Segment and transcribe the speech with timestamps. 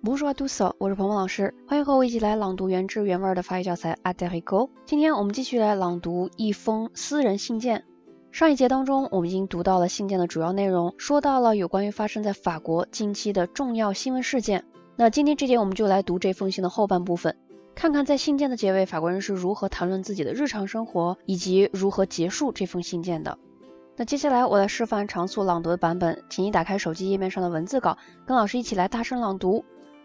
[0.00, 7.84] 不是读杜索，我是鹏鹏老师，欢迎和我一起来朗读原汁原味的法语教材《阿 e 丽 o 今天我们继续来朗读一封私人信件。
[8.30, 14.64] 上一节当中，我们已经读到了信件的主要内容，说到了有关于发生在法国近期的重要新闻事件。
[14.96, 17.36] 那今天这节，我们就来读这封信的后半部分，
[17.74, 23.36] 看看在信件的结尾，法国人是如何谈论自己的日常生活，以及如何结束这封信件的。
[23.96, 29.64] 那接下来，我来示范常速朗读的版本，请你打开手机页面上的文字稿，跟老师一起来大声朗读。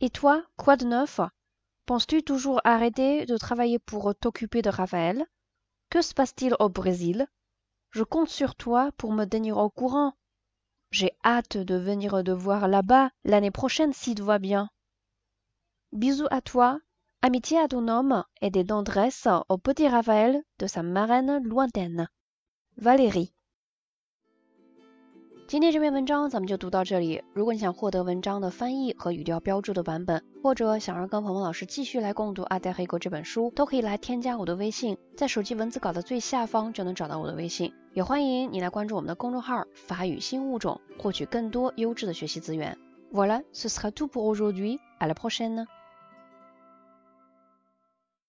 [0.00, 1.20] et toi quoi de neuf
[1.86, 5.24] penses-tu toujours arrêter de travailler pour t'occuper de raphaël
[5.90, 7.26] que se passe-t-il au brésil
[7.92, 10.12] je compte sur toi pour me tenir au courant
[10.90, 14.68] j'ai hâte de venir te voir là-bas l'année prochaine si tu va bien
[15.92, 16.78] bisous à toi
[17.22, 22.08] amitié à ton homme et des tendresses au petit raphaël de sa marraine lointaine
[22.76, 23.32] valérie
[25.48, 27.22] 今天这篇文章咱们就读到这里。
[27.32, 37.72] 如果你想获得文章的翻译和语调标注的版本，或者想让高鹏鹏老师继续来共读《阿呆黑狗》这本书，都可以来添加我的微信，在手机文字稿的最下方就能找到我的微信。
[37.94, 42.76] 也欢迎你来关注我们的公众号“法语新物种”，获取更多优质的学习资源。
[43.12, 44.80] Voilà，ce sera tout pour aujourd'hui.
[44.98, 45.66] À la prochaine.